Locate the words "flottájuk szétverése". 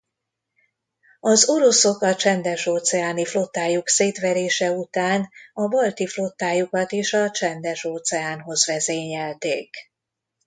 3.25-4.71